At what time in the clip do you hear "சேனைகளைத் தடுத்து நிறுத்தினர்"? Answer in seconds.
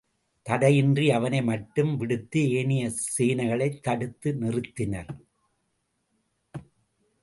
3.17-5.17